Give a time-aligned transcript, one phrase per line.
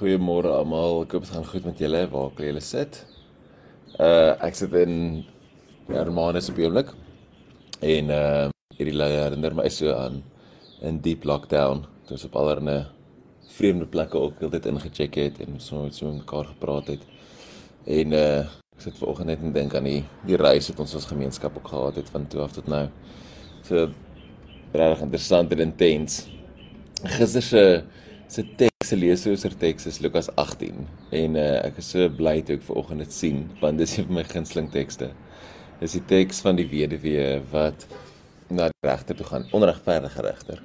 [0.00, 1.02] Goeiemôre almal.
[1.04, 3.02] Ek hoop dit gaan goed met julle waar al julle sit.
[4.00, 4.94] Uh ek sit in
[5.90, 6.94] Hermanus op die oomblik.
[7.84, 8.46] En uh
[8.78, 10.22] hierdie lei herinner my so aan
[10.88, 11.82] in deep lockdown.
[12.08, 12.78] Toe ons op allerlei
[13.58, 17.04] vreemde plekke ook heeltyd ingecheck het en so met so mekaar gepraat het.
[17.84, 18.40] En uh
[18.78, 21.68] ek sit vanoggend net en dink aan die die reis wat ons as gemeenskap ook
[21.74, 22.86] gehad het van toe af tot nou.
[23.68, 23.90] So
[24.72, 26.24] regtig interessant en intens.
[27.04, 27.64] Gister se
[28.32, 32.54] se se lees oor teks is Lukas 18 en uh, ek is so bly toe
[32.56, 35.10] ek vanoggend dit sien want dis een van my gunsteling tekste.
[35.82, 37.84] Dis die teks van die weduwee wat
[38.48, 40.62] na die regter toe gaan, onregverdige regter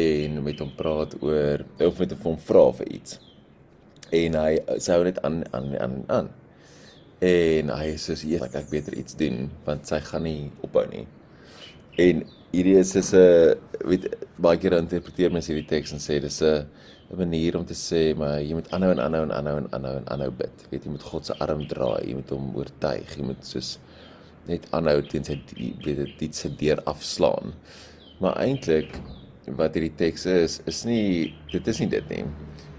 [0.00, 3.18] en met hom praat oor of met hom vra vir iets.
[4.22, 6.32] En hy sê net aan aan aan aan.
[7.28, 11.04] En hy sê ja, ek beter iets doen want sy gaan nie ophou nie.
[11.96, 13.54] En hierdie is is 'n
[13.86, 14.06] weet
[14.42, 16.66] baie keer interpreteer mense hierdie teks en sê dis 'n
[17.10, 19.96] 'n manier om te sê maar jy moet aanhou en aanhou en aanhou en aanhou
[19.96, 20.66] en aanhou bid.
[20.70, 23.78] Weet jy moet God se arm draai, jy moet hom oortuig, jy moet soos
[24.46, 25.38] net aanhou teen sy
[25.84, 27.54] weet dit dit se deur afslaan.
[28.20, 28.98] Maar eintlik
[29.46, 32.24] wat hierdie teks is, is nie dit is nie dit nie.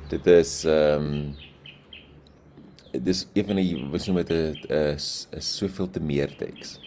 [0.09, 1.35] Dit is ehm um,
[3.03, 6.79] dis ewen jy wys nou met 'n 'n soveel te meer teks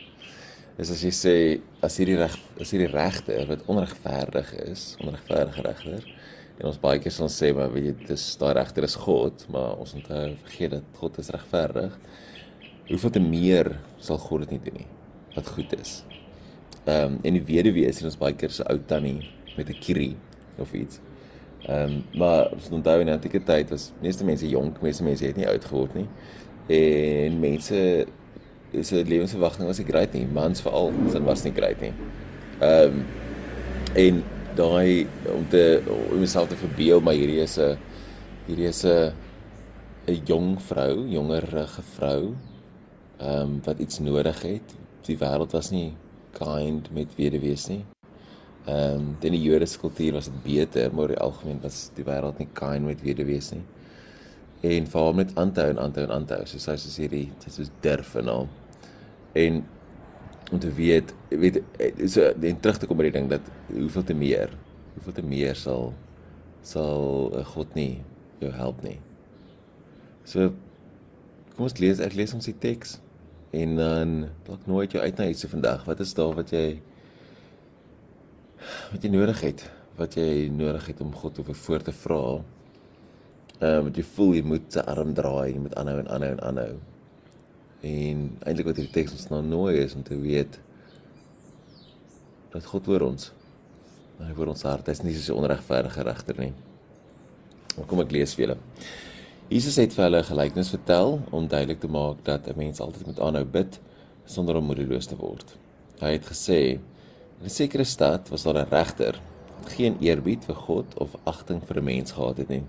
[0.79, 1.35] is as jy sê
[1.83, 6.05] as hierdie reg as hierdie regter wat onregverdig is, onregverdige regter.
[6.59, 9.79] En ons baie keer sal sê maar weet jy dis daai regter is God, maar
[9.83, 10.07] ons moet
[10.45, 11.99] vergeet dat God is regverdig.
[12.89, 14.89] Hoeveel te meer sal God dit nie doen nie
[15.35, 15.99] wat goed is.
[16.87, 20.17] Ehm um, en die weduwee is ons baie keer so ou tannie met 'n kierie
[20.59, 21.01] of iets.
[21.67, 25.37] Ehm um, maar ons onthou in antieke tyd was meeste mense jonk, meeste mense het
[25.37, 26.09] nie oud geword nie.
[26.69, 28.07] En mense
[28.73, 30.27] 'n lewensverwagting was nie great nie.
[30.27, 31.93] Mans veral, sin was nie great nie.
[32.61, 33.07] Ehm um,
[33.95, 34.23] en
[34.55, 37.79] daai om te om myself te verbeel, maar hierdie is 'n
[38.47, 39.13] hierdie is 'n
[40.07, 42.35] 'n jong vrou, jongerige vrou
[43.19, 44.77] ehm um, wat iets nodig het.
[45.03, 45.97] Die wêreld was nie
[46.33, 47.85] kind met weduwees nie.
[48.67, 52.05] Ehm um, in die Joodse kultuur was dit beter, maar in die algemeen was die
[52.05, 53.65] wêreld nie kind met weduwees nie
[54.67, 58.15] en vir hom net aanhou en aanhou en aanhou soos hy soos hierdie soos durf
[58.19, 58.49] en al
[59.39, 59.63] en
[60.53, 61.61] om te weet weet
[62.09, 64.55] so en terug te kom by die ding dat hoeveel te meer
[64.95, 65.93] hoeveel te meer sal
[66.67, 68.01] sal God nie
[68.43, 68.99] jou help nie.
[70.29, 70.53] So
[71.55, 72.99] kom ons lees ek lees ons die teks
[73.57, 74.15] en dan
[74.47, 75.87] dalk nooit jou uit na iets vandag.
[75.89, 76.81] Wat is daar wat jy
[78.93, 79.65] wat jy nodig het?
[79.99, 82.23] Wat jy nodig het om God oor voor te vra
[83.59, 86.43] Ehm um, jy voel jy moet se arm draai, jy moet aanhou en aanhou en
[86.47, 86.75] aanhou.
[87.89, 90.61] En eintlik wat hierdie teks ons nou nooi is om te weet
[92.53, 93.33] dat God oor ons.
[94.19, 94.87] Hy oor ons hart.
[94.87, 96.53] Hy's nie so 'n onregverdige regter nie.
[97.77, 98.59] Maar kom ek lees vir julle.
[99.51, 103.07] Jesus het vir hulle 'n gelykenis vertel om duidelik te maak dat 'n mens altyd
[103.07, 103.81] moet aanhou bid
[104.25, 105.57] sonder om moedeloos te word.
[106.01, 106.79] Hy het gesê
[107.41, 109.21] in 'n sekere stad was daar 'n regter
[109.63, 112.63] wat geen eerbied vir God of agting vir 'n mens gehad het nie.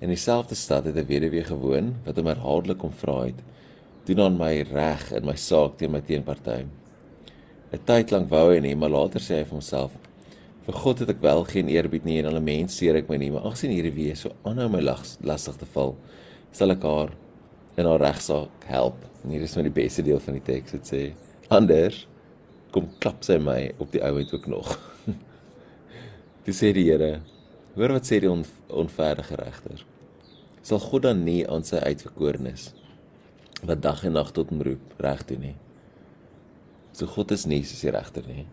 [0.00, 3.40] In dieselfde stad het 'n weduwee gewoon wat hom herhaaldelik kom vra het:
[4.04, 6.64] "Doen aan my reg in my saak teen my teenparty."
[7.72, 9.92] 'n Tyd lank wou hy nie, maar later sê hy vir homself:
[10.64, 13.16] "Vir God het ek wel geen eerbied nie en aan 'n mens seer ek my
[13.16, 14.80] nie, maar aangesien hierdie wees so aanhou my
[15.20, 15.96] lastig te val,
[16.50, 17.10] sal ek haar
[17.76, 20.70] in haar regsaak help." En hier is nou die beste deel van die teks.
[20.70, 21.12] Dit sê:
[21.48, 22.06] "Anders
[22.70, 24.78] kom klap sy my op die ouheid ook nog."
[26.44, 27.20] Dis sê die Here
[27.74, 29.84] Hoor wat sê die on, onverdige regter.
[30.60, 32.70] Sal God dan nie aan sy uitverkorenes
[33.64, 35.56] wat dag en nag tot hom roep reg doen nie?
[36.96, 38.44] So God is nie soos die regter nie.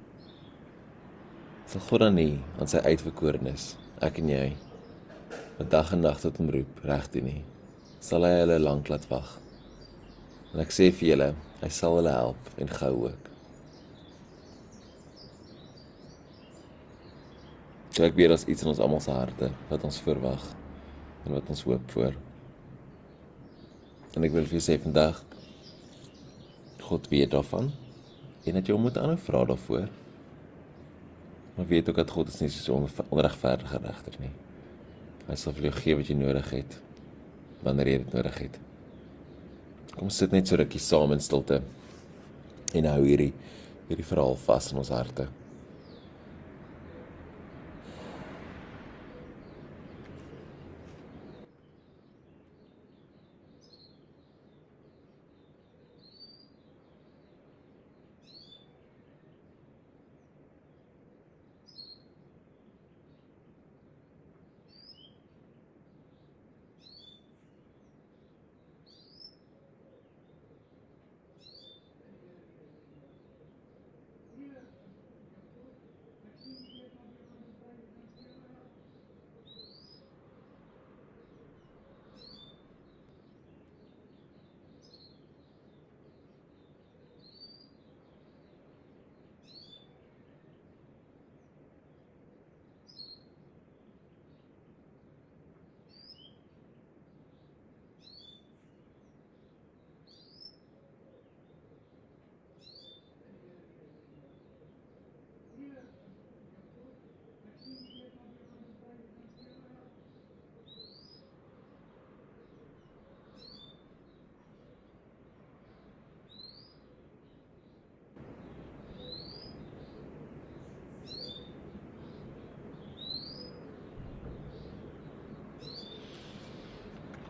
[1.67, 3.73] Sal God dan nie aan sy uitverkorenes,
[4.03, 4.45] ek en jy,
[5.57, 7.41] wat dag en nag tot hom roep reg doen nie?
[8.03, 9.33] Sal hy hulle lank laat wag?
[10.53, 13.33] En ek sê vir julle, hy sal hulle help en gou ook.
[17.91, 20.47] So ek weet daar's iets in ons almal se harte wat ons verwag
[21.27, 22.15] en wat ons hoop vir.
[24.15, 25.21] En ek wil vir julle sê vandag
[26.87, 27.69] God weet daarvan
[28.47, 29.87] en dat jy hom moet aanhou vra daarvoor.
[31.57, 32.79] Maar weet ook dat God is nie so
[33.09, 34.31] onregverdige regter nie.
[35.27, 36.77] Hy sal vir jou gee wat jy nodig het
[37.65, 38.59] wanneer jy dit nodig het.
[39.97, 41.59] Kom sit net so rukkie saam in stilte
[42.77, 43.33] en hou hierdie
[43.87, 45.27] hierdie verhaal vas in ons harte.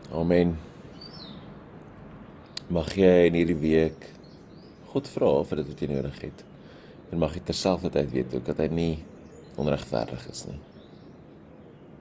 [0.08, 0.54] Amen.
[2.72, 4.06] Mag jy in hierdie week
[4.88, 6.44] God vra vir dit wat jy nodig het.
[7.12, 8.94] En mag jy terselfdertyd weet ook dat hy nie
[9.60, 10.56] onregverdig is nie.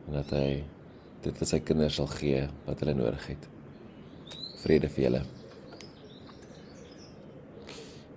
[0.07, 0.47] En dat hy
[1.25, 3.49] dit vir sy kinders sal gee wat hulle nodig het.
[4.63, 5.21] Vrede vir julle.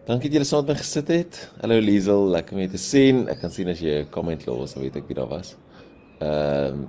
[0.06, 1.42] Dankie dat julle saam met my gesit het.
[1.64, 3.24] Hallo Liesel, lekker om jou te sien.
[3.26, 5.56] Ek kan sien as jy 'n comment los, dan weet ek wie daar was.
[6.22, 6.88] Ehm um,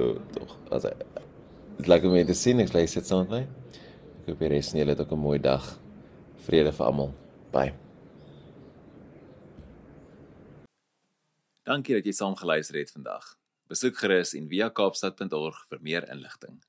[0.00, 0.56] oh, tog.
[0.72, 1.27] As ek
[1.78, 2.60] dit lekker om jou te sien.
[2.60, 3.42] Ek bly sit saam met my.
[4.22, 5.64] Ek hoop jy res nie, julle het ook 'n mooi dag.
[6.46, 7.14] Vrede vir almal.
[7.52, 7.74] Bye.
[11.64, 13.36] Dankie dat jy saam geluister het vandag.
[13.68, 16.60] Besoek gerus en via kaapstad.org vir meer inligting.